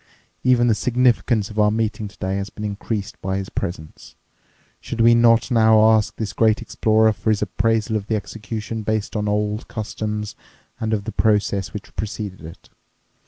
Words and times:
Even 0.43 0.65
the 0.65 0.73
significance 0.73 1.51
of 1.51 1.59
our 1.59 1.69
meeting 1.69 2.07
today 2.07 2.37
has 2.37 2.49
been 2.49 2.63
increased 2.63 3.21
by 3.21 3.37
his 3.37 3.49
presence. 3.49 4.15
Should 4.79 4.99
we 4.99 5.13
not 5.13 5.51
now 5.51 5.79
ask 5.93 6.15
this 6.15 6.33
great 6.33 6.59
explorer 6.59 7.13
for 7.13 7.29
his 7.29 7.43
appraisal 7.43 7.95
of 7.95 8.07
the 8.07 8.15
execution 8.15 8.81
based 8.81 9.15
on 9.15 9.27
old 9.27 9.67
customs 9.67 10.35
and 10.79 10.91
of 10.91 11.03
the 11.03 11.11
process 11.11 11.71
which 11.71 11.95
preceded 11.95 12.41
it? 12.43 12.67